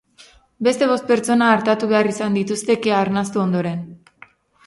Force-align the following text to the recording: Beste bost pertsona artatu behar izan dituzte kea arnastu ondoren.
Beste 0.67 0.85
bost 0.91 1.03
pertsona 1.09 1.49
artatu 1.57 1.89
behar 1.91 2.09
izan 2.13 2.39
dituzte 2.39 2.79
kea 2.87 2.97
arnastu 3.01 3.43
ondoren. 3.43 3.85